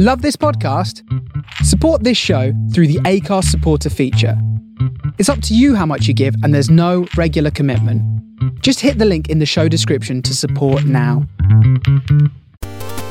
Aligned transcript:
Love 0.00 0.22
this 0.22 0.36
podcast? 0.36 1.02
Support 1.64 2.04
this 2.04 2.16
show 2.16 2.52
through 2.72 2.86
the 2.86 3.00
Acast 3.00 3.46
supporter 3.46 3.90
feature. 3.90 4.40
It's 5.18 5.28
up 5.28 5.42
to 5.42 5.56
you 5.56 5.74
how 5.74 5.86
much 5.86 6.06
you 6.06 6.14
give, 6.14 6.36
and 6.44 6.54
there's 6.54 6.70
no 6.70 7.08
regular 7.16 7.50
commitment. 7.50 8.00
Just 8.62 8.78
hit 8.78 8.98
the 8.98 9.04
link 9.04 9.28
in 9.28 9.40
the 9.40 9.44
show 9.44 9.66
description 9.66 10.22
to 10.22 10.36
support 10.36 10.84
now. 10.84 11.26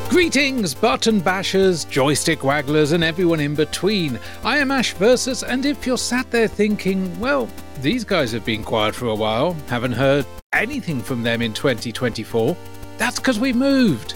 Greetings, 0.08 0.72
button 0.72 1.20
bashers, 1.20 1.86
joystick 1.90 2.38
wagglers, 2.38 2.94
and 2.94 3.04
everyone 3.04 3.40
in 3.40 3.54
between. 3.54 4.18
I 4.42 4.56
am 4.56 4.70
Ash 4.70 4.94
Versus, 4.94 5.42
and 5.42 5.66
if 5.66 5.86
you're 5.86 5.98
sat 5.98 6.30
there 6.30 6.48
thinking, 6.48 7.20
well, 7.20 7.50
these 7.82 8.02
guys 8.02 8.32
have 8.32 8.46
been 8.46 8.64
quiet 8.64 8.94
for 8.94 9.08
a 9.08 9.14
while, 9.14 9.52
haven't 9.66 9.92
heard 9.92 10.24
anything 10.54 11.02
from 11.02 11.22
them 11.22 11.42
in 11.42 11.52
2024, 11.52 12.56
that's 12.96 13.18
because 13.18 13.38
we 13.38 13.52
moved. 13.52 14.14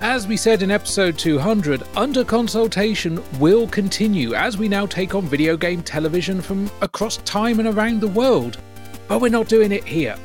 As 0.00 0.26
we 0.26 0.36
said 0.36 0.62
in 0.62 0.70
episode 0.70 1.18
200, 1.18 1.82
Under 1.96 2.24
Consoletation 2.24 3.22
will 3.38 3.66
continue 3.68 4.34
as 4.34 4.58
we 4.58 4.68
now 4.68 4.86
take 4.86 5.14
on 5.14 5.26
video 5.26 5.56
game 5.56 5.82
television 5.82 6.40
from 6.42 6.70
across 6.82 7.16
time 7.18 7.58
and 7.58 7.68
around 7.68 8.00
the 8.00 8.08
world. 8.08 8.58
But 9.08 9.20
we're 9.20 9.28
not 9.28 9.48
doing 9.48 9.72
it 9.72 9.84
here. 9.84 10.16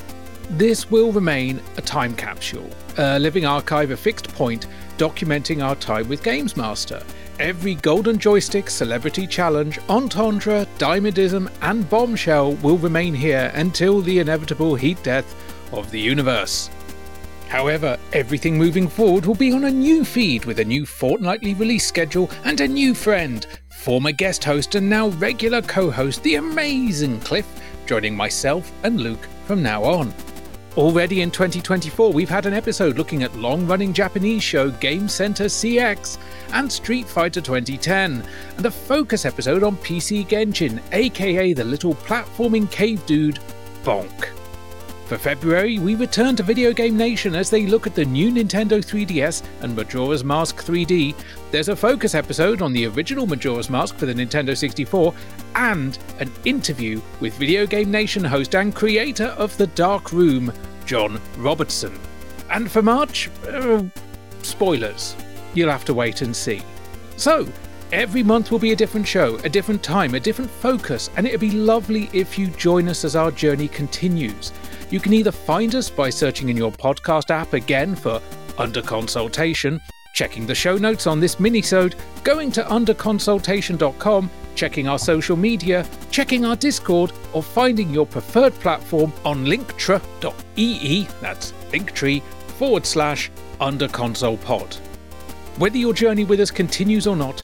This 0.51 0.89
will 0.89 1.11
remain 1.11 1.61
a 1.77 1.81
time 1.81 2.15
capsule, 2.15 2.69
a 2.97 3.19
living 3.19 3.45
archive, 3.45 3.91
a 3.91 3.97
fixed 3.97 4.27
point 4.29 4.67
documenting 4.97 5.63
our 5.63 5.75
time 5.75 6.09
with 6.09 6.23
Games 6.23 6.57
Master. 6.57 7.03
Every 7.39 7.75
Golden 7.75 8.17
Joystick, 8.17 8.69
Celebrity 8.69 9.25
Challenge, 9.27 9.79
Entendre, 9.87 10.65
Diamondism, 10.77 11.49
and 11.61 11.89
Bombshell 11.89 12.53
will 12.55 12.77
remain 12.77 13.13
here 13.13 13.51
until 13.55 14.01
the 14.01 14.19
inevitable 14.19 14.75
heat 14.75 15.01
death 15.03 15.35
of 15.71 15.89
the 15.91 15.99
universe. 15.99 16.69
However, 17.49 17.97
everything 18.13 18.59
moving 18.59 18.87
forward 18.87 19.25
will 19.25 19.33
be 19.33 19.51
on 19.51 19.63
a 19.63 19.71
new 19.71 20.05
feed 20.05 20.45
with 20.45 20.59
a 20.59 20.63
new 20.65 20.85
fortnightly 20.85 21.55
release 21.55 21.85
schedule 21.85 22.29
and 22.45 22.61
a 22.61 22.67
new 22.67 22.93
friend, 22.93 23.47
former 23.69 24.11
guest 24.11 24.43
host 24.43 24.75
and 24.75 24.87
now 24.87 25.07
regular 25.07 25.63
co 25.63 25.89
host, 25.89 26.21
the 26.21 26.35
amazing 26.35 27.19
Cliff, 27.21 27.47
joining 27.87 28.15
myself 28.15 28.71
and 28.83 29.01
Luke 29.01 29.27
from 29.45 29.63
now 29.63 29.83
on. 29.83 30.13
Already 30.77 31.21
in 31.21 31.31
2024, 31.31 32.13
we've 32.13 32.29
had 32.29 32.45
an 32.45 32.53
episode 32.53 32.99
looking 32.99 33.23
at 33.23 33.35
long 33.35 33.65
running 33.65 33.93
Japanese 33.93 34.43
show 34.43 34.69
Game 34.69 35.09
Center 35.09 35.45
CX 35.45 36.19
and 36.53 36.71
Street 36.71 37.07
Fighter 37.07 37.41
2010, 37.41 38.23
and 38.57 38.65
a 38.65 38.69
focus 38.69 39.25
episode 39.25 39.63
on 39.63 39.75
PC 39.77 40.27
Genjin, 40.27 40.79
aka 40.91 41.53
the 41.53 41.63
little 41.63 41.95
platforming 41.95 42.69
cave 42.69 43.03
dude, 43.07 43.39
Bonk. 43.83 44.38
For 45.09 45.17
February, 45.17 45.79
we 45.79 45.95
return 45.95 46.35
to 46.35 46.43
Video 46.43 46.71
Game 46.71 46.95
Nation 46.95 47.33
as 47.33 47.49
they 47.49 47.65
look 47.65 47.87
at 47.87 47.95
the 47.95 48.05
new 48.05 48.31
Nintendo 48.31 48.77
3DS 48.77 49.41
and 49.61 49.75
Majora's 49.75 50.23
Mask 50.23 50.63
3D. 50.63 51.15
There's 51.49 51.69
a 51.69 51.75
focus 51.75 52.13
episode 52.13 52.61
on 52.61 52.73
the 52.73 52.85
original 52.85 53.25
Majora's 53.25 53.71
Mask 53.71 53.95
for 53.95 54.05
the 54.05 54.13
Nintendo 54.13 54.55
64, 54.55 55.11
and 55.55 55.97
an 56.19 56.31
interview 56.45 57.01
with 57.21 57.33
Video 57.39 57.65
Game 57.65 57.89
Nation 57.89 58.23
host 58.23 58.53
and 58.53 58.75
creator 58.75 59.33
of 59.35 59.57
The 59.57 59.65
Dark 59.65 60.11
Room, 60.11 60.53
John 60.85 61.19
Robertson. 61.39 61.99
And 62.51 62.69
for 62.69 62.83
March, 62.83 63.31
uh, 63.47 63.81
spoilers. 64.43 65.15
You'll 65.55 65.71
have 65.71 65.85
to 65.85 65.95
wait 65.95 66.21
and 66.21 66.35
see. 66.35 66.61
So, 67.17 67.47
Every 67.91 68.21
month 68.21 68.51
will 68.51 68.59
be 68.59 68.71
a 68.71 68.75
different 68.75 69.07
show, 69.07 69.37
a 69.37 69.49
different 69.49 69.81
time, 69.81 70.13
a 70.13 70.19
different 70.19 70.51
focus, 70.51 71.09
and 71.17 71.25
it'd 71.25 71.39
be 71.39 71.49
lovely 71.49 72.07
if 72.13 72.37
you 72.37 72.45
join 72.45 72.87
us 72.87 73.03
as 73.03 73.15
our 73.15 73.31
journey 73.31 73.67
continues. 73.67 74.53
You 74.91 74.99
can 74.99 75.11
either 75.11 75.31
find 75.31 75.73
us 75.73 75.89
by 75.89 76.11
searching 76.11 76.49
in 76.49 76.57
your 76.57 76.71
podcast 76.71 77.31
app 77.31 77.53
again 77.53 77.95
for 77.95 78.21
Under 78.59 78.83
Consoletation, 78.83 79.81
checking 80.13 80.45
the 80.45 80.53
show 80.53 80.77
notes 80.77 81.07
on 81.07 81.19
this 81.19 81.37
minisode, 81.37 81.95
going 82.23 82.51
to 82.51 82.63
underconsoletation.com, 82.65 84.29
checking 84.53 84.87
our 84.87 84.99
social 84.99 85.35
media, 85.35 85.83
checking 86.11 86.45
our 86.45 86.55
Discord, 86.55 87.11
or 87.33 87.41
finding 87.41 87.89
your 87.89 88.05
preferred 88.05 88.53
platform 88.59 89.11
on 89.25 89.47
linktr.ee, 89.47 91.07
that's 91.21 91.53
linktree 91.71 92.21
forward 92.59 92.85
slash 92.85 93.31
underconsolepod. 93.59 94.77
Whether 95.57 95.77
your 95.77 95.93
journey 95.93 96.23
with 96.23 96.39
us 96.39 96.51
continues 96.51 97.07
or 97.07 97.15
not, 97.15 97.41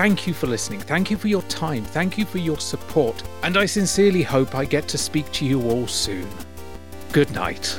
Thank 0.00 0.26
you 0.26 0.32
for 0.32 0.46
listening. 0.46 0.80
Thank 0.80 1.10
you 1.10 1.18
for 1.18 1.28
your 1.28 1.42
time. 1.42 1.84
Thank 1.84 2.16
you 2.16 2.24
for 2.24 2.38
your 2.38 2.58
support. 2.58 3.22
And 3.42 3.58
I 3.58 3.66
sincerely 3.66 4.22
hope 4.22 4.54
I 4.54 4.64
get 4.64 4.88
to 4.88 4.96
speak 4.96 5.30
to 5.32 5.44
you 5.44 5.60
all 5.68 5.86
soon. 5.86 6.26
Good 7.12 7.30
night. 7.32 7.76